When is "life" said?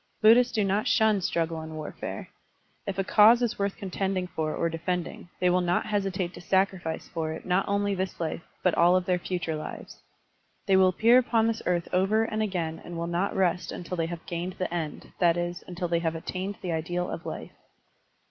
8.19-8.41, 17.27-17.51